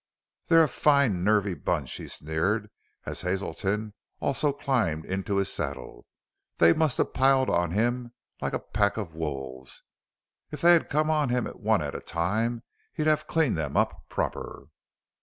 [0.47, 2.71] "They're a fine, nervy bunch!" he sneered
[3.05, 6.07] as Hazelton also climbed into his saddle.
[6.57, 9.83] "They must have piled onto him like a pack of wolves.
[10.49, 14.69] If they'd have come one at a time he'd have cleaned them up proper!"